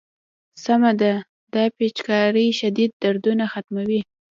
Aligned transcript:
سمه 0.63 0.91
ده 1.01 1.13
دا 1.53 1.63
پيچکارۍ 1.77 2.47
شديد 2.59 2.89
دردونه 3.01 3.45
ختموي. 3.53 4.01